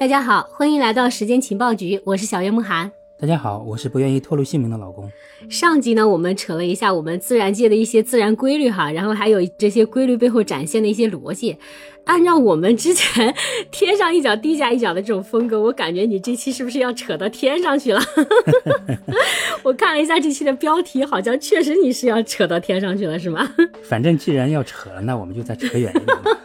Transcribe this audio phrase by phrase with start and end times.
[0.00, 2.90] 大家好，欢迎来到时间情报局，我是小月慕寒。
[3.18, 5.12] 大家好，我是不愿意透露姓名的老公。
[5.50, 11.54] 上集呢，我们扯了一下我们自然界的一些自然规律哈，然后还有这些规律背后展现的一些逻辑。
[12.04, 13.34] 按照我们之前
[13.70, 18.00] 天上一脚地下一脚的这种风格，我感觉你这期是不是要扯到天上去了？
[19.62, 23.46] 我看了一下这期的标题，好像确实你是要扯到天上去了，是吗？
[23.84, 26.38] 反正既然要扯了，那我们就再扯远一点吧。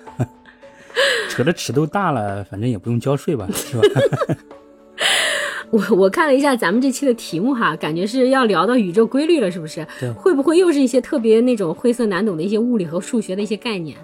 [1.36, 3.84] 扯的尺度大了，反正也不用交税吧，是吧？
[5.70, 9.86] 我我看了一下咱们这期的题目哈，感觉是要聊到宇宙规律了，是不是？
[10.00, 13.98] 对会不会又是一些特别那种晦涩难懂的一些物理和数学的一些概念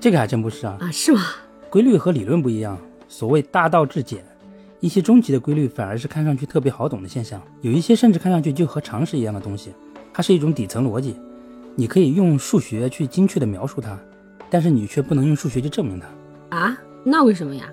[0.00, 0.90] 这个还真不是啊，啊？
[0.90, 1.20] 是吗？
[1.68, 2.78] 规律和理论不一样。
[3.08, 4.24] 所谓大道至简，
[4.78, 9.72] 一些终极的规律反而是看上去特别好懂的现象，有一些甚至看上去就和常识一样的东西，
[10.14, 11.16] 它是一种底层逻辑，
[11.74, 13.98] 你可以用数学去精确的描述它，
[14.48, 16.06] 但是你却不能用数学去证明它。
[16.50, 16.76] 啊？
[17.02, 17.64] 那为什么呀？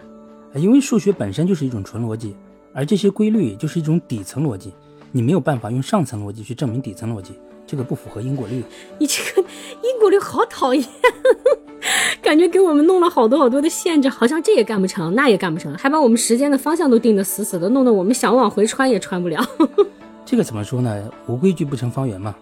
[0.56, 2.36] 因为数学本身就是一种纯逻辑，
[2.74, 4.74] 而这些规律就是一种底层逻辑，
[5.12, 7.34] 你没有办法用上层逻辑去证明底层逻辑，
[7.68, 8.64] 这个不符合因果律。
[8.98, 9.42] 你这个
[9.84, 10.84] 因果律好讨厌，
[12.24, 19.46] 感觉给我们弄了好多好多的限制，好像这也干不成，那也干不成，还把我们时间的方向都定得死死的，弄得我们想往回穿也穿不了。
[20.26, 21.12] 这个怎么说呢？
[21.28, 22.36] 无规矩不成方圆嘛。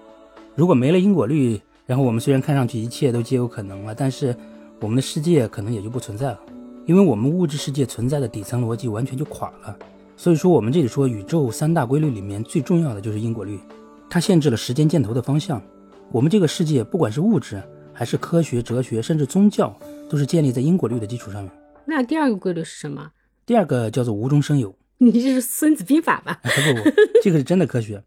[0.56, 4.36] 如果没了因果律，然后我们虽然看上去一切都皆有可能了，但是
[4.82, 6.40] 我们的世界可能也就不存在了，
[6.86, 9.78] 因为我们物质世界存在的底层逻辑完全就垮了。
[10.18, 13.60] 所以说，我们这里说宇宙三大规律里面最重要的就是因果律，
[14.10, 15.62] 它限制了时间箭头的方向。
[16.12, 19.78] 我们这个世界，不管是物质还是科学、哲学，甚至宗教，
[20.10, 21.52] 都是建立在因果律的基础上面。
[21.86, 23.12] 那第二个规律是什么？
[23.46, 26.40] 第二个叫做无中生有，你这是《孙子兵法》吧？
[26.44, 28.04] 不不不，这个是真的科学，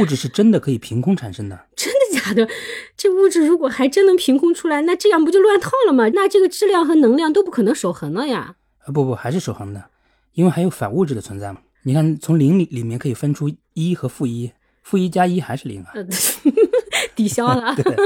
[0.00, 1.58] 物质是真的可以凭空产生的。
[1.76, 2.48] 真的假的？
[2.96, 6.08] 这物质如果还真能凭空出来，那这样不就乱套了吗？
[6.14, 8.56] 那这个质量和能量都不可能守恒了呀。
[8.84, 9.90] 啊不不，还是守恒的，
[10.34, 11.60] 因为还有反物质的存在嘛。
[11.82, 15.92] 你看，从零里里面可以分出一和负一，负一加一还是零啊。
[15.94, 16.06] 呃，
[17.14, 17.74] 抵消了。
[17.82, 17.96] 对，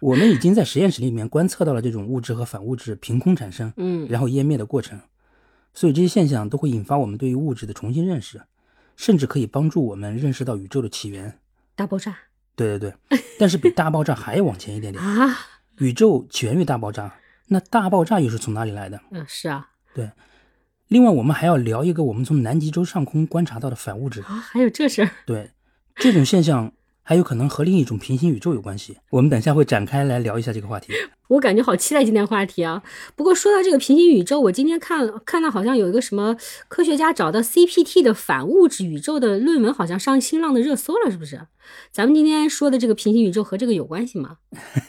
[0.00, 5.00] 我们已经在实验室里面观测到了这种物质和反物质凭空产生，嗯，然后湮灭的过程。
[5.74, 8.42] 所以这些现象都会引发我们对于物质的重新认识，
[8.96, 11.38] 甚至可以帮助我们认识到宇宙的起源。
[11.76, 12.16] 大爆炸
[12.60, 15.38] 对对对， 但是比大爆炸还要往前一点点，啊！
[15.78, 17.14] 宇宙起源于大爆炸，
[17.48, 19.00] 那大爆炸又是从哪里来的？
[19.12, 20.10] 嗯，是啊，对。
[20.88, 24.20] 另外，我们还要聊一个我们从南极洲上空观察到的反物质。
[24.22, 25.10] 啊，还有这事儿。
[25.24, 25.52] 对，
[25.94, 26.72] 这种现象
[27.02, 28.98] 还有可能和另一种平行宇宙有关系。
[29.10, 30.92] 我们等一下会展开来聊一下这个话题。
[31.30, 32.82] 我感觉好期待今天话题啊！
[33.14, 36.36] 不过说到这个平行宇宙，我今天看看到好像有一个什么
[36.66, 41.40] 科学家找到 CPT 的反物质宇宙的论文，好像上新浪的热搜了，是不是？
[41.92, 44.38] 咱们今天说的这个平行宇宙和这个有关系吗？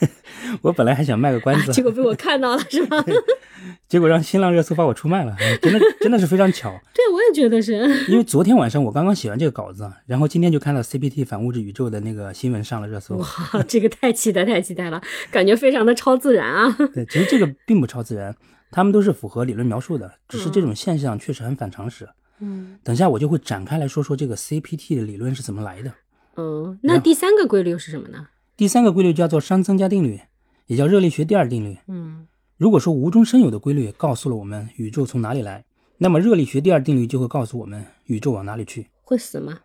[0.63, 3.05] 我本来还想卖个关啊子，结果被我看到了，是吧？
[3.87, 6.71] 结果让新浪热搜把我出卖了，哎真的真的是非常巧。
[6.95, 7.73] 对，我也觉得是。
[8.07, 13.17] 因为昨天晚上我刚刚写完这个稿子，然后今天就看到 CPT 反物质宇宙的那个新闻上了热搜。
[13.17, 13.27] 哇，
[13.67, 16.77] 这个太期待，太期待了，感觉非常的超自然啊！
[16.93, 18.35] 对，其实这个并不超自然，
[18.71, 22.07] 他们都是符合理论描述的，只是这种现象确实很反常识。
[22.39, 25.93] 嗯等下我就会展开来说说这个 CPT 的理论是怎么来的。
[26.37, 28.27] 嗯，那第三个规律又是什么呢？
[28.57, 30.19] 第三个规律叫做熵增加定律，
[30.65, 31.77] 也叫热力学第二定律。
[31.87, 32.27] 嗯
[32.57, 35.65] 如果说无中生有的规律告诉了我们宇宙从哪里来，
[35.97, 38.87] 那么热力学第二定律就会告诉我们宇宙往哪里去。
[39.01, 39.59] 会死吗？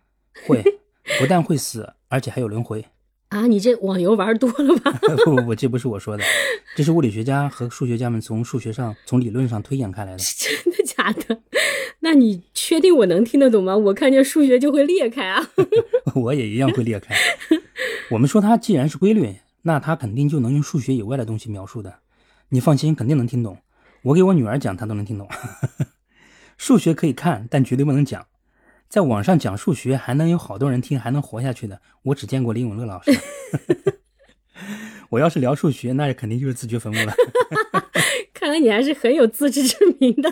[0.47, 0.61] 会，
[1.19, 2.85] 不但会死，而且还有轮回。
[3.29, 4.91] 啊，你这网游玩多了吧？
[5.25, 6.23] 不不不，这不是我说的，
[6.75, 10.17] 这是物理学家和数学家们从数学上、从理论上推演开来的。
[10.17, 11.41] 真的假的？
[11.99, 13.75] 那你确定我能听得懂吗？
[13.75, 15.49] 我看见数学就会裂开啊！
[16.15, 17.13] 我也一样会裂开。
[18.11, 21.99] 我们说它既然是规律，那它肯定就能用数学以外的东西描述的。
[22.49, 23.57] 你放心，肯定能听懂。
[24.03, 25.27] 我给我女儿讲，她都能听懂。
[26.57, 28.25] 数学可以看，但绝对不能讲。
[28.89, 33.11] 在网上讲数学还能有好多人听，还能活下去的，我只见过李永乐老师。
[35.09, 37.13] 我要是聊数学，那肯定就是自掘坟墓了。
[38.33, 40.29] 看来你还是很有自知之明的。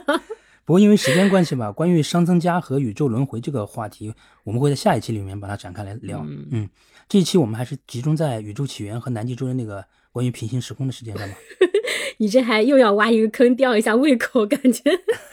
[0.63, 4.13] 不过因为时间关系吧，关于熵增加和宇宙轮回这个话题，
[4.43, 6.25] 我们会在下一期里面把它展开来聊。
[6.25, 6.69] 嗯
[7.07, 11.35] 这一期我们还是集中在宇宙起源和南极洲的那个关于平行时空的事件上吧。
[12.17, 14.83] 你这还又要挖一个坑吊一下胃口，感觉。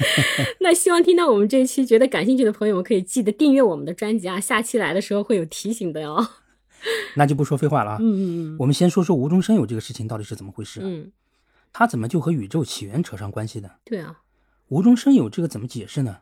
[0.61, 6.27] 那希望听到我们这一期觉得感兴趣的朋友们，可以记得订阅我们的专辑啊，下期来的时候会有提醒的哦。
[7.17, 10.81] 那就不说废话了啊，嗯嗯我们先说说无中生有这个事情到底是怎么回事。
[10.83, 11.13] 嗯，
[11.73, 13.71] 它怎么就和宇宙起源扯上关系的？
[13.85, 14.21] 对啊，
[14.69, 16.19] 无中生有这个怎么解释呢？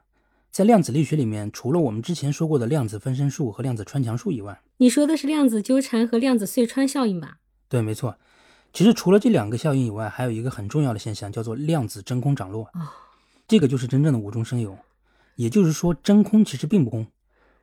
[0.51, 7.37] 在量子力学里面，除了我们之前说过的量子分身术和量子穿墙术以外，你说的是量子纠缠和量子隧穿效应吧？
[7.69, 8.17] 对，没错。
[8.73, 12.65] 其实除了这两个效应以外，还有一个很重要的现象，叫做量子真空涨落。
[12.75, 12.89] 哦
[13.49, 14.79] 这个就是真正的无中生有。
[15.35, 17.05] 也就是说，真空其实并不空，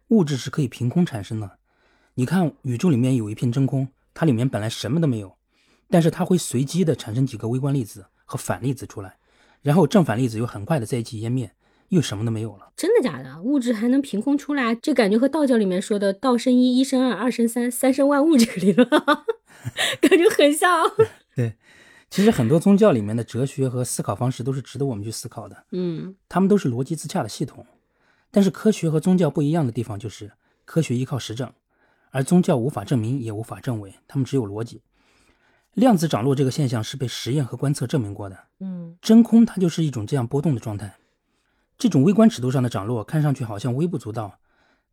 [0.09, 1.59] 物质是可以凭空产生的。
[2.15, 5.37] 你看，宇宙里面有一片真空，它里面本来什么都没有，
[5.89, 9.15] 但是它会随机的产生几个微观粒子和反粒子出来，
[9.61, 11.49] 然后正反粒子又很快的在一起湮灭，
[11.89, 12.71] 又什么都没有了。
[12.75, 13.41] 真的假的？
[13.41, 14.75] 物质还能凭空出来？
[14.75, 20.85] 这感觉和道教里面说的“道生一，一生二，二生三，三生万物 ”这个理论，感觉很像。
[21.35, 21.55] 对，
[22.09, 25.63] 其实很多宗教里面的哲学和思考方式都是值得我们去思考的。
[25.71, 27.65] 嗯他们都是逻辑自洽的系统，
[28.31, 30.31] 但是科学和宗教不一样的地方就是，
[30.65, 31.51] 科学依靠实证，
[32.11, 34.81] 而宗教无法证明也无法证伪，他们只有逻辑。
[35.73, 40.97] 量子涨落这个现象是被实验和观测证明过的，嗯真空它就是一种这样波动的状态。
[41.77, 44.39] 这种微观尺度上的涨落看上去好像微不足道，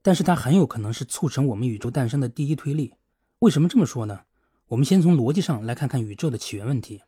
[0.03, 2.95] 但是它很有可能是促成我们宇宙诞生的第一推力。
[3.39, 4.21] 为什么这么说呢？
[4.69, 7.03] 我们先从逻辑上来看看宇宙的起源问题。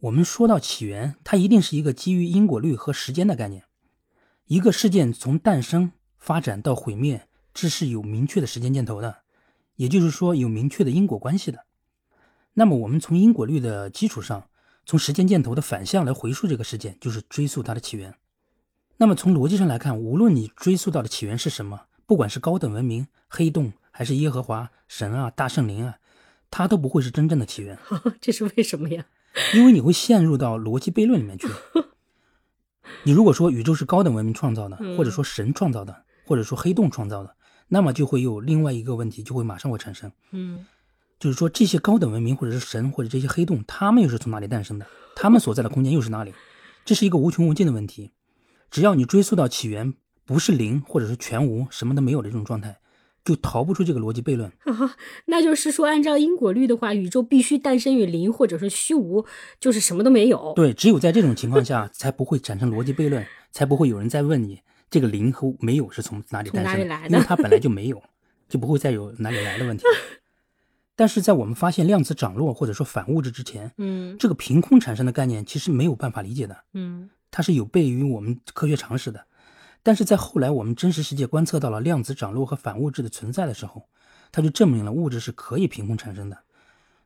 [0.00, 3.64] 我们说到起源，它一定是一个基于因果律和时间的概念。
[4.46, 9.18] 一个事件从诞生、发展到毁灭，这是有明确的时间箭头的，
[9.76, 11.64] 也就是说有明确的因果关系的。
[12.54, 14.48] 那么我们从因果律的基础上，
[14.84, 18.14] 从时间箭头的反向来回溯这个事件，就是追溯它的起源。
[19.04, 25.98] 那么从逻辑上来看，无论你追溯到的起源是什么，不管是高等文明、黑洞，还是耶和华、神啊、大圣灵啊，
[26.50, 27.78] 它都不会是真正的起源。
[28.18, 29.04] 这是为什么呀？
[29.52, 31.46] 因为你会陷入到逻辑悖论里面去。
[33.04, 37.36] 你如果说宇宙是高等文明创造的，嗯或者说神创造的，或者说黑洞创造的，
[37.68, 40.64] 那么就会有另外一个问题，就会马上会产生，嗯
[41.18, 44.86] 就是说这些高等文明或者是神或者这些黑洞，他们又是从哪里诞生的？
[45.14, 46.32] 他们所在的空间又是哪里？
[46.86, 48.12] 这是一个无穷无尽的问题。
[48.74, 49.94] 只要你追溯到起源
[50.24, 52.80] 不是零或者是全无，什么都没有的这种状态，
[53.24, 54.50] 就逃不出这个逻辑悖论。
[54.64, 59.24] 啊， 那就是说，按照因果律的话，宇宙必须诞生于零或者是虚无，
[59.60, 60.52] 就是什么都没有。
[60.56, 64.60] 对，只有在这种情况下，才不会产生逻辑悖论，才不会有人再问你
[64.90, 68.02] 这个零和没有是从哪里从诞生哪里来的因为它本来就没有，
[68.50, 69.84] 就不会再有哪里来的问题。
[70.96, 79.26] 但是在我们发现量子涨落或者说反物质之前，嗯这个凭空产生的概念其实没有办法理解的，嗯它是有悖于我们科学常识的。
[79.82, 83.88] 但是在后来我们真实世界观测到了量子涨落和反物质的存在的时候，
[84.30, 86.38] 它就证明了物质是可以凭空产生的，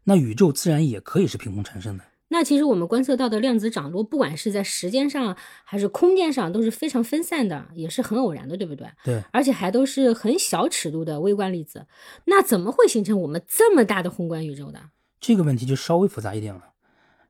[0.04, 2.04] 那宇宙自然也可以是凭空产生的。
[2.28, 5.34] 那其实我们观测到的量子涨落，不管是在时间上
[5.64, 8.86] 还是空间上，都是非常分散的，也是很偶然的，对不对？
[9.02, 11.86] 对，而且还都是很小尺度的微观粒子。
[12.26, 14.90] 那怎么会形成我们这么大的宏观宇宙的？
[15.18, 16.74] 这个问题就稍微复杂一点了。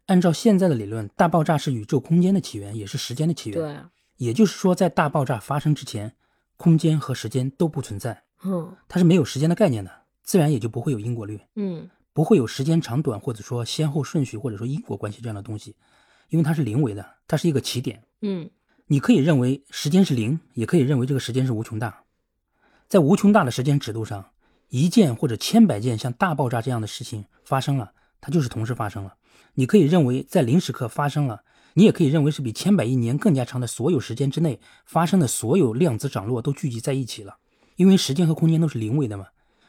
[0.08, 3.58] 按照现在的理论，大爆炸是宇宙空间的起源，也是时间的起源。
[3.58, 3.76] 对，
[4.16, 6.14] 也就是说，在大爆炸发生之前，
[6.56, 15.76] 空间和时间都不存在，嗯它是没有时间的概念的，自然也就不会有因果律，嗯不会有时间长短或者说先后顺序或者说因果关系这样的东西，
[16.31, 18.02] 因为它是零维的，它是一个起点。
[18.22, 18.49] 嗯
[18.87, 22.02] 你可以认为时间是零，也可以认为这个时间是无穷大。
[22.88, 24.31] 在无穷大的时间尺度上，
[24.69, 29.14] 一件或者千百件像大爆炸这样的事情发生了，它就是同时发生了。
[29.55, 31.43] 你可以认为在零时刻发生了，
[31.75, 37.37] 你也可以认为是比千百亿年更加长的所有时间之内发生的所有量子涨落都聚集在一起了。
[37.76, 39.26] 因为时间和空间都是零维的嘛，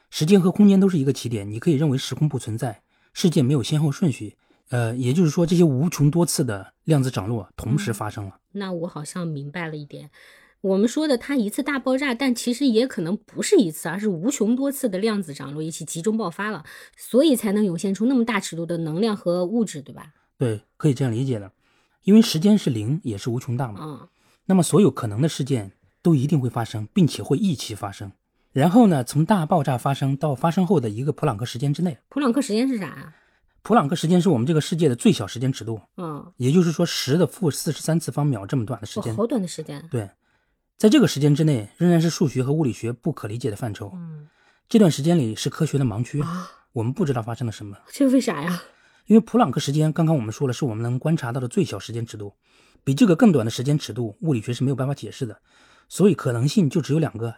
[0.09, 2.81] 时间和空间都是一个起点，你可以认为时空不存在，
[3.13, 4.35] 世界没有先后顺序。
[4.69, 8.39] 呃，也就是说，这些无穷多次的量子涨落同时发生了。
[8.51, 10.09] 那我好像明白了一点。
[10.61, 16.65] 我们说的它一次大爆炸，但其实也可能不是一次，而是无穷多次的量子涨落一起集中爆发了，
[16.97, 20.13] 所以才能涌现出那么大尺度的能量和物质，对吧？
[20.37, 21.51] 对，可以这样理解的，
[22.03, 23.79] 因为时间是零，也是无穷大嘛。
[23.81, 24.09] 嗯
[24.45, 28.11] 那么所有可能的事件都一定会发生，并且会一起发生。
[28.51, 33.13] 然后呢，从大爆炸发生到发生后的一个普朗克时间之内，普朗克时间是啥呀？
[33.61, 39.15] 普朗克时间是我们这个世界的最小时间尺度，嗯，也就是说十的负四十三次方秒这么短的时哦，间。
[39.15, 39.87] 好短的时间。
[39.91, 40.09] 对，
[40.79, 43.91] 在这个时间之内，仍然是数学和物理学不可理解的范畴。
[43.95, 44.29] 嗯
[44.69, 47.75] 这段时间里是科学的盲区，啊，我们不知道发生了什么。
[47.91, 48.63] 这为啥呀？
[49.07, 52.31] 因为普朗克时间，刚刚我们说了，是我们能观察到的最小时间尺度，
[52.85, 55.37] 比这个更短的时间尺度，物理学是没有办法解释的，
[55.89, 57.35] 所以可能性就只有两个，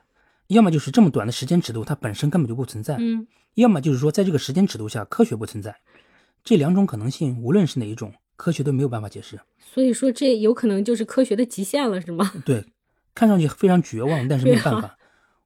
[0.49, 5.75] 要么就是这么短的时间尺度它本身根本就不存在，嗯要么就是说在这个时间尺度下科学不存在。
[6.43, 9.39] 这两种可能性，无论是哪一种，科学都没有办法解释。
[9.57, 12.33] 所以说这有可能就是科学的极限了，是吗？
[12.45, 12.65] 对，
[13.13, 14.97] 看上去非常绝望，但是没有办法，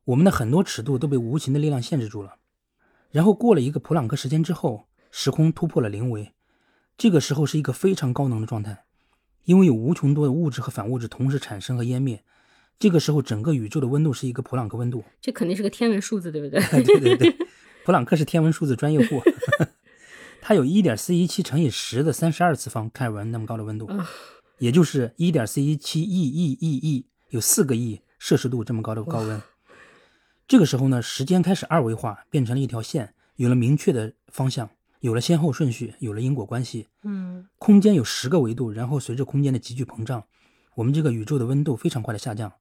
[0.06, 2.36] 我们的很多尺度都被无形的力量限制住了。
[3.12, 6.34] 然后过了一个普朗克时间之后，时空突破了零维，
[6.98, 8.84] 这个时候是一个非常高能的状态，
[9.46, 12.24] 因为有无穷多的物质和反物质同时产生和湮灭。
[12.78, 15.04] 这个时候，整个宇宙的温度是一个普朗克温度。
[15.22, 16.60] 这肯定是个天文数字，对不对？
[16.84, 17.48] 对对对，
[17.86, 19.22] 普朗克是天文数字专业户，
[20.42, 24.06] 它有一点四一七乘以十的三十二次方开尔文那么高的温度，啊
[24.58, 29.42] 也就是一点四一七亿亿亿亿，有四个亿摄氏度这么高的高温。
[30.48, 36.88] 这个时候呢，时间开始二维化，变成了一条线，有了明确的方向，有了先后顺序，有了因果关系。
[37.04, 40.24] 嗯，空间有十个维度，然后随着空间的急剧膨胀，
[40.76, 42.54] 我们这个宇宙的温度非常快的下降，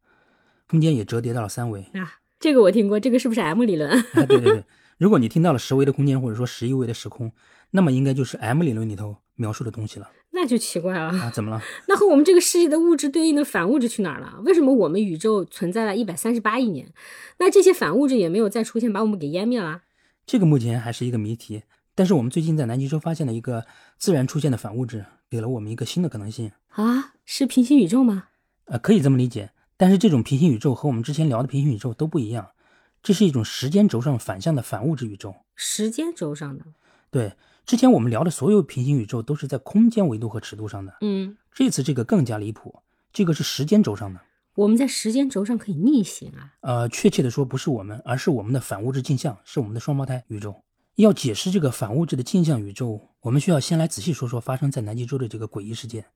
[0.66, 1.83] 空间也折叠到了三维。
[1.92, 3.90] 啊，这个我听过，这个是不是 M 理论？
[3.90, 4.64] 啊，对对对，
[4.98, 7.32] 如果你听到了十维的空间或者说十一维的时空，
[7.70, 11.08] 那么应该就是 M 理论里头描述的东西了那就奇怪了。
[11.10, 11.30] 啊？
[11.34, 11.60] 怎么了？
[11.88, 14.40] 那和我们这个世界的物质对应的反物质去哪儿了？
[14.44, 16.92] 为什么我们宇宙存在了一百三十八亿年，
[17.38, 19.82] 那这些反物质也没有再出现，把我们给湮灭了？
[20.26, 21.62] 这个目前还是一个谜题。
[21.96, 23.64] 但是我们最近在南极洲发现了一个
[23.98, 26.50] 自然出现的反物质，给了我们一个新的可能性。
[26.70, 28.24] 啊，是平行宇宙吗？
[28.64, 29.50] 呃，可以这么理解。
[29.76, 32.50] 但是这种平行宇宙和我们之前聊的平行宇宙都不一样，
[33.04, 35.34] 这是一种时间轴上反向的反物质宇宙。
[35.54, 36.64] 时间轴上的。
[37.11, 37.34] 对，
[37.66, 42.82] 之前我们聊的所有平行宇宙都是在空间维度和尺度上的，嗯，这次这个更加离谱，
[43.12, 44.20] 这个是时间轴上的。
[44.54, 46.54] 我们在时间轴上可以逆行啊。
[46.62, 50.62] 呃，确切的说，不是我们，而是我们的反物质镜像，是我们的双胞胎宇宙。
[50.94, 56.06] 要解释这个反物质的镜像宇宙，我们需要先来仔细说说发生在南极洲的这个诡异事件。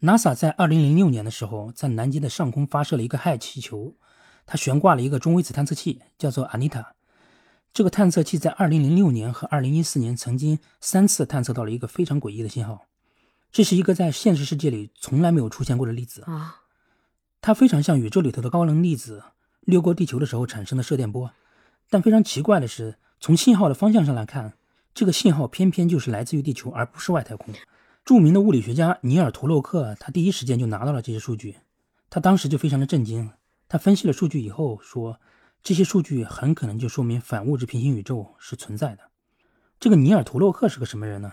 [0.00, 3.94] NASA 在2006年的时候，在南极的上空发射了一个氦气球，
[4.46, 6.86] 它悬挂了一个中微子探测器，叫做 Anita。
[7.74, 12.86] 这个探测器在2006年和2014年曾经三次探测到了一个非常诡异的信号，
[13.52, 16.22] 这是一个在现实世界里从来没有出现过的粒子。
[16.22, 16.62] 啊，
[17.42, 19.22] 它非常像宇宙里头的高能粒子
[19.60, 21.30] 掠过地球的时候产生的射电波，
[21.90, 24.54] 但非常奇怪的是，从信号的方向上来看，
[24.94, 27.54] 这个信号偏偏就是来自于地球，而不是外太空。
[28.04, 31.56] 著名的物理学家尼尔·图洛克，他第一时间就拿到了这些数据，
[32.08, 33.30] 他当时就非常的震惊。
[33.68, 35.20] 他分析了数据以后说，
[35.62, 39.10] 这些数据很可能就说明反物质平行宇宙是存在的。
[39.80, 41.32] 这个尼尔·图洛克是个什么人呢？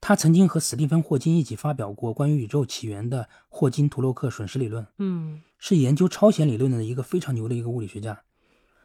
[0.00, 4.86] 他曾经和史蒂芬·霍金一起发表过关于宇宙起源的霍金图洛克损失理论。
[4.98, 8.22] 嗯，是研究超弦理论的一个非常牛的一个物理学家。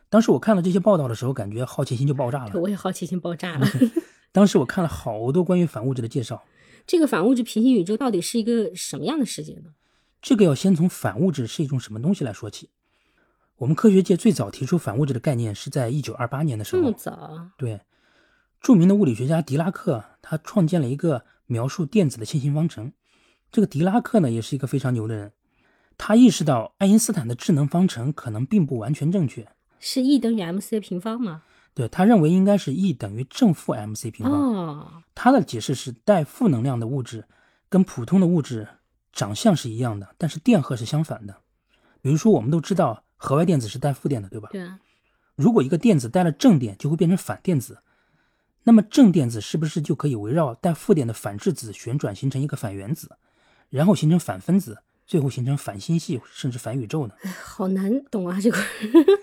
[0.09, 2.59] 当时我看了这些报道的时候，感觉好奇心就爆炸了。
[2.59, 3.67] 我也好奇心爆炸了。
[4.33, 6.43] 当时我看了好多关于反物质的介绍，
[6.87, 9.75] 这个反物质平行宇宙到底是一个什么样的世界呢？
[10.23, 12.69] 这个要先从反物质是一种什么东西来说起。
[13.57, 17.51] 我们科学界最早提出反物质的概念是在一九二八年的时候这么，早啊？
[17.57, 17.81] 对，
[18.61, 22.93] 著名的物理学家狄拉克他创建了一个描述电子的线性方程。
[23.51, 25.33] 这个狄拉克呢，也是一个非常牛的人，
[25.97, 29.45] 他意识到爱因斯坦的智能方程可能并不完全正确。
[29.81, 31.43] 是 E 等于 mc 平方吗？
[31.73, 34.33] 对他认为应该是 E 等于正负 mc 平方。
[34.33, 37.25] 哦，他的解释是带负能量的物质
[37.67, 38.67] 跟普通的物质
[39.13, 41.37] 长相是一样的，但是电荷是相反的。
[42.01, 44.49] 比如说，我们都知道核外电子是带负电的，对吧？
[44.51, 44.79] 对啊，
[45.35, 47.83] 如果一个电子带了正电，就会变成反电子。
[48.63, 53.17] 那么正电子是不是就可以围绕带负电的反质子旋转，形成一个反原子，
[53.69, 57.13] 然后形成反分子，最后形成反星系甚至反宇宙呢？
[57.43, 58.57] 好难懂啊，这个。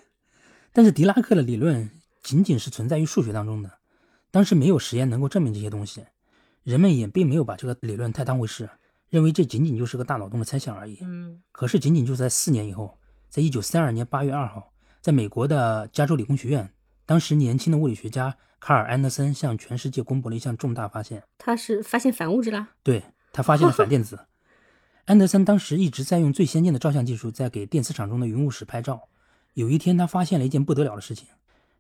[0.73, 1.91] 但是狄拉克的理论
[2.23, 3.79] 仅仅是存在于数学当中的，
[4.31, 6.05] 当时没有实验能够证明这些东西，
[6.63, 8.69] 人们也并没有把这个理论太当回事，
[9.11, 10.99] 认为这仅仅就是个大脑洞的猜想而已。
[11.03, 12.99] 嗯，可是仅仅就在四年以后，
[13.29, 16.73] 在一九三二年八月二号，在美国的加州理工学院，
[17.05, 22.69] 当时年轻的物理学家卡尔安德森向全世界公布了一项重大发现，他是发现反物质啦？
[22.83, 23.03] 对
[23.33, 24.27] 他发现了反电子。
[25.07, 29.09] 安德森当时一直在用最先进的照相技术在给电磁场中的云雾室拍照。
[29.55, 31.27] 有一天，他发现了一件不得了的事情：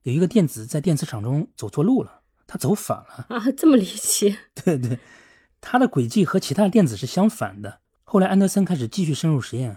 [0.02, 3.26] 有一个电子在电磁场中走错路了，他走反了。
[3.28, 4.36] 啊，这么离奇？
[4.64, 4.98] 对 对，
[5.60, 7.80] 它的轨迹和其他的电子是相反的。
[8.04, 9.76] 后来，安德森开始继续深入实验，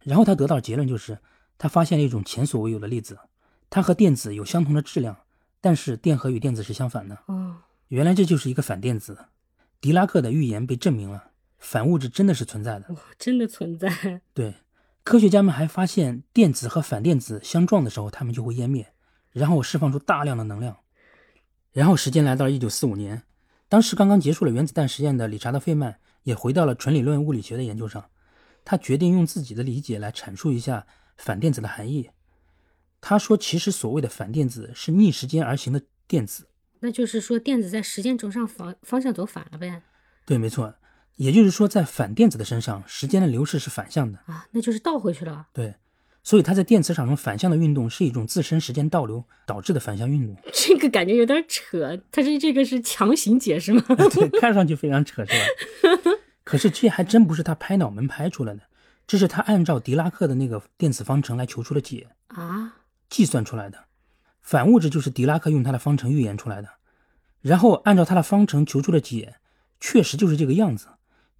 [0.00, 1.18] 然后他得到的结论就是，
[1.56, 3.18] 他发现了一种前所未有的粒子，
[3.70, 5.16] 它和电子有相同的质量，
[5.60, 7.18] 但是电荷与电子是相反的。
[7.26, 7.56] 哦，
[7.88, 9.26] 原来这就是一个反电子。
[9.80, 12.92] 狄拉克的预言被证明了，反物质真的是存在的。
[12.92, 14.20] 哇，真的存在。
[14.34, 14.56] 对，
[15.02, 18.92] 科学家们还发现，电子和反电子相撞的时候，它们就会湮灭，
[19.32, 20.76] 然后释放出大量的能量。
[21.72, 23.22] 然后时间来到了一九四五年，
[23.70, 28.10] 当时刚刚结束了原子弹实验的理查德·费曼也回到了纯理论物理学的研究上，
[28.64, 32.10] 他决定用自己的理解来阐述一下反电子的含义。
[33.00, 36.48] 他说，其实所谓的反电子是逆时间而行的电子。
[36.80, 39.82] 那就是说，电子在时间轴上方方向走反了呗？
[40.26, 40.74] 对，没错。
[41.14, 44.18] 也就是说，在反电子的身上，时间的流逝是反向的。
[44.26, 45.46] 啊，那就是倒回去了。
[45.52, 45.76] 对，
[46.22, 50.36] 所以它在电磁场中反向的运动是一种自身时间倒流导致的反向运动。
[50.52, 53.82] 这个感觉有点扯，它是这个是强行解释吗？
[54.12, 56.10] 对，看上去非常扯，是吧？
[56.44, 58.60] 可是这还真不是他拍脑门拍出来的，
[59.06, 62.76] 这是他按照狄拉克的那个电子方程来求出的解，啊，
[63.08, 63.78] 计算出来的。
[64.42, 66.68] 反物质就是狄拉克用他的方程预言出来的，
[67.40, 69.36] 然后按照他的方程求出的解，
[69.78, 70.88] 确实就是这个样子。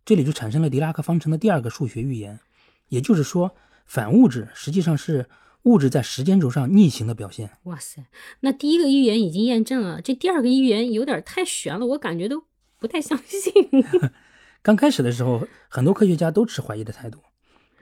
[0.04, 2.40] 这里就产生了狄拉克方程的第二个数学预言，
[2.88, 3.54] 也就是说，
[3.90, 5.26] 反物质实际上是
[5.64, 7.50] 物质在时间轴上逆行的表现。
[7.64, 8.06] 哇塞，
[8.38, 12.44] 那第一个预言已经验证了，这第二个预言有点太悬了，我感觉都
[12.78, 13.52] 不太相信。
[14.62, 17.18] 刚开始的时候，很多科学家都持怀疑的态度，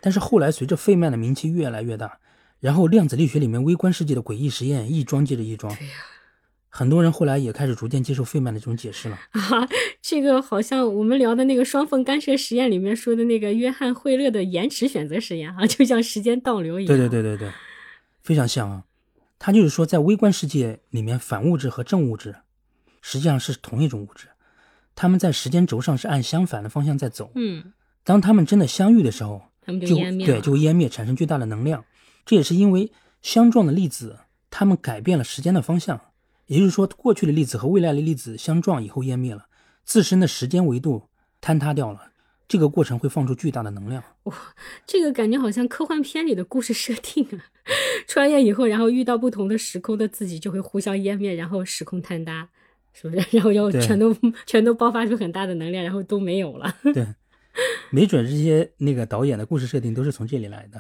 [0.00, 2.18] 但是后来随着费曼的名气越来越大，
[2.58, 5.76] 然后量子力学里面微观世界的诡异实验一桩接着一桩，
[6.78, 9.18] 很多人后来也开始逐渐接受费曼的这种解释了。
[9.32, 9.68] 啊，
[10.00, 16.86] 这个好像我们聊的那个双缝干涉实验里面说的那个约翰惠勒的延迟选择实验啊， 就像时间倒流一样。
[16.86, 17.52] 对对对对对，
[18.22, 18.84] 非常像啊。
[19.40, 22.36] 他就是说，在微观世界里面，反物质和正物质
[23.02, 24.28] 实际上是同一种物质，
[24.94, 27.32] 它们在时间轴上是按相反的方向在走。
[27.34, 27.72] 嗯，
[28.04, 30.40] 当它们真的相遇的时候，他们就就对湮灭了。
[30.40, 31.84] 就湮灭，产生巨大的能量。
[32.24, 36.07] 这也是因为相撞的粒子，它们改变了时间的方向，
[36.48, 39.46] 也就是说，过去的粒子和未来的粒子相撞以后湮灭了，
[39.84, 41.04] 自身的时间维度
[41.40, 42.10] 坍塌掉了。
[42.48, 44.02] 这个过程会放出巨大的能量。
[44.22, 44.34] 哇
[44.86, 47.44] 这个感觉好像科幻片里的故事设定啊，
[48.08, 52.48] 穿越以后，然后遇到不同的时空的自己就会互相湮灭，然后时空坍塌，
[52.94, 53.22] 是不是？
[53.36, 56.74] 然后要全都全都爆发出很大的能量，然后都没有了。
[56.94, 57.06] 对，
[57.90, 60.78] 没准这些那个导演的故事设定都是从这里来的。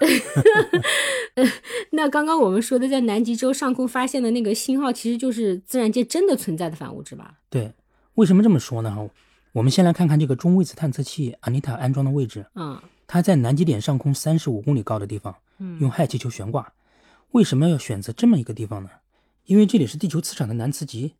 [1.92, 7.38] 那刚刚我们说的在南极洲上空发现的那个信号，其实就是自然界真的存在的反物质吧？
[7.48, 7.72] 对，
[8.14, 9.10] 为什么这么说呢？
[9.52, 16.72] 我们先来看看这个中位子探测器阿妮塔安装的位置，嗯它在南极点上空三十五公里高的地方，嗯用氦气球悬挂。
[17.30, 18.90] 为什么要选择这么一个地方呢？
[19.46, 21.14] 因为这里是地球磁场的南磁极，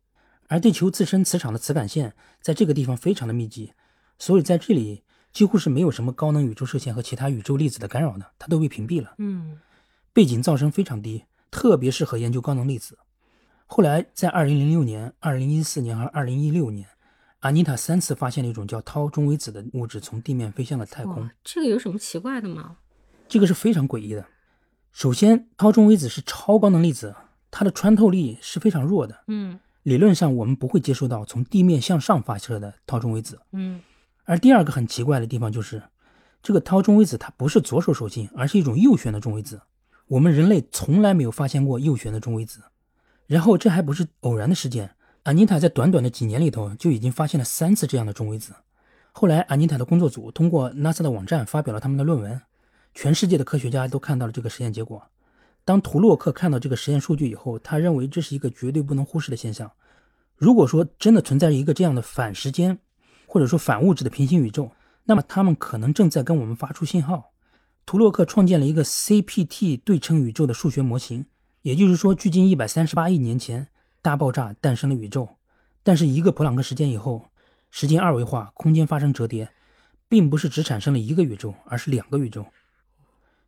[0.47, 3.73] 而地球自身磁场的磁感线在这个地方非常的密集，
[4.19, 5.01] 所以在这里
[5.31, 9.13] 几乎是没有什么高能宇宙射线和其他宇宙粒子的干扰的，它都被屏蔽了。
[9.17, 9.59] 嗯
[10.11, 12.97] 背景噪声非常低，特别适合研究高能粒子。
[13.67, 16.87] 后来在2006年、2014年和2016年，
[17.39, 22.77] 阿妮塔三次发现了一种叫涛中微子的物质从地面飞向了太空，，这个有什么奇怪的吗？
[23.27, 24.25] 这个是非常诡异的。
[24.91, 27.15] 首先，涛中微子是超高能粒子，
[27.51, 33.39] 它的穿透力是非常弱的，嗯理论上我们不会接收到从地面向上发射的涛中微子。
[33.51, 33.79] 嗯
[34.29, 35.81] 而第二个很奇怪的地方就是，
[36.43, 39.59] 这个掏中微子它不是左手手性，而是一种右旋的中微子。
[40.05, 42.59] 我们人类从来没有发现过右旋的中微子。
[43.25, 44.91] 然后这还不是偶然的事件，
[45.23, 48.53] 安妮塔在短短的几年里头就已经发现了三次这样的中微子。
[49.11, 52.39] 后来，安妮塔的工作组通过 NASA 的网站发表了他们的论文，
[52.93, 55.01] 全世界的科学家都看到了这个实验结果。
[55.65, 59.71] 当图洛克看到这个实验数据以后，他认为这是一个绝对不能忽视的现象。
[60.35, 62.77] 如果说真的存在一个这样的反时间
[63.31, 64.71] 或者说反物质的平行宇宙，
[65.03, 67.31] 那么他们可能正在跟我们发出信号。
[67.85, 71.27] 图洛克创建了一个 CPT 对称宇宙的数学模型，
[71.61, 73.67] 也就是说，距今一百三十八亿年前，
[74.01, 75.29] 大爆炸诞生了宇宙。
[75.83, 77.29] 但是一个普朗克时间以后，
[77.69, 79.47] 时间二维化，空间发生折叠，
[80.07, 82.47] 并不是只产生了一个宇宙，而是两个宇宙。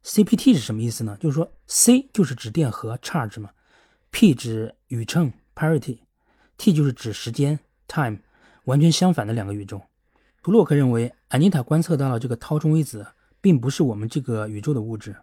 [0.04, 1.18] CPT 是什么意思呢？
[1.20, 3.50] 就是说，C 就是指电荷 charge 嘛
[4.12, 8.20] ，P 指宇称 parity，T 就是指时间 time，
[8.66, 9.82] 完全相反的两个宇宙。
[10.44, 13.06] 图洛克认为，安妮塔观测到了这个涛中微子，
[13.40, 15.16] 并不是我们这个宇宙的物质。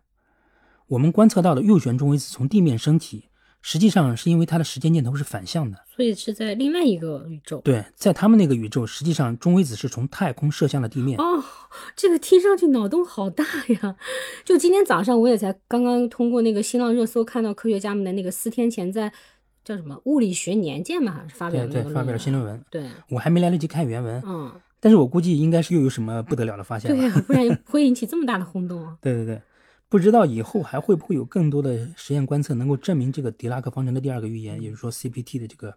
[0.89, 3.25] 我们观测到的右旋中微子从地面升起，
[3.61, 5.77] 实际上是因为它的时间箭头是反向的。
[5.95, 7.61] 所以是在另外一个宇宙。
[7.63, 11.21] 对，在他们那个宇宙，实际上中微子是从太空射向了地面。
[11.21, 11.43] 哦，
[11.97, 13.45] 这个听上去脑洞好大
[13.83, 13.97] 呀！
[14.45, 19.13] 就今天早上我也才刚刚通过那个新浪热搜看到科学家们的那个四天前在
[19.69, 22.65] 叫什么《物理学年鉴》嘛发表的那个，对对发表了新论文。
[22.71, 24.51] 对，我还没来得及看原文，嗯，
[24.81, 26.97] 但是我估计应该是又有什么不得了的发现了。
[26.97, 28.97] 对呀、不然不会引起这么大的轰动啊。
[29.03, 29.43] 对对对，
[29.91, 35.77] 不知道以后还会不会有更多的实验观测能够证明这个狄拉克方程的第二个预言，也就是说 CPT 的这个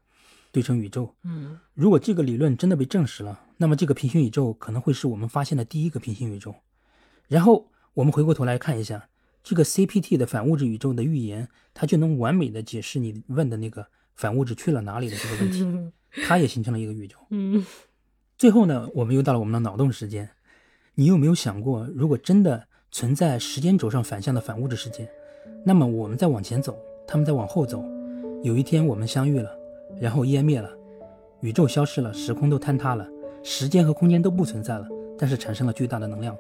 [0.54, 1.14] 对称宇宙。
[1.26, 6.56] 嗯，如果这个理论真的被证实了，那么这个平行宇宙可能会是我们发现的第一个平行宇宙。
[7.28, 9.10] 然后我们回过头来看一下
[9.44, 15.92] 这个 CPT 的反物质宇宙的预言，它就能完美的解释你问的那个反物质去了哪里的这个问题，
[16.28, 17.18] 它也形成了一个宇宙。
[17.30, 17.66] 嗯，
[18.38, 20.30] 最后呢，我们又到了我们的脑洞时间。
[20.96, 25.10] 你有没有想过，如果真的存在时间轴上反向的反物质世界，
[25.66, 26.78] 那么我们在往前走，
[27.08, 27.84] 他们在往后走，
[28.44, 29.50] 有一天我们相遇了，
[30.00, 30.70] 然后湮灭了，
[31.40, 33.08] 宇宙消失了，时空都坍塌了，
[33.42, 36.38] 时间和空间都不存在了，但是产生了巨大的能量，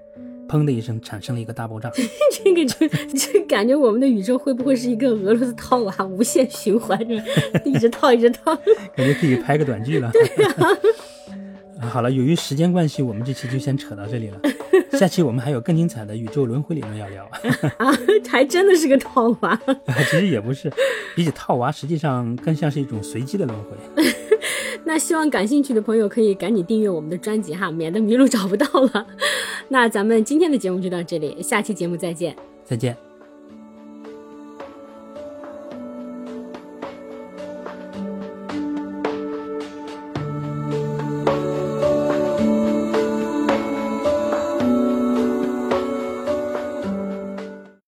[0.52, 1.90] 砰的一声产生了一个大爆炸。
[2.44, 8.54] 这个就就感觉我们的宇宙会不会是一个俄罗斯套娃无限循环，是吧一直套一直套。
[8.96, 10.12] 感觉可以拍个短剧了。
[10.14, 10.56] 对呀
[11.90, 14.40] 好了，由于时间关系，我们这期就先扯到这里了。
[14.92, 17.24] 下期我们还有更精彩的宇宙轮回理论要聊。
[17.78, 17.92] 啊，
[18.30, 19.60] 还真的是个套娃。
[20.10, 20.72] 其实也不是，
[21.16, 24.06] 比起套娃，实际上更像是一种随机的轮回。
[24.84, 29.08] 那希望感兴趣的朋友可以赶紧订阅我们的专辑哈，免得迷路找不到了。
[29.72, 32.36] 那咱们今天的节目就到这里，下期节目再见。
[32.66, 33.11] 再见。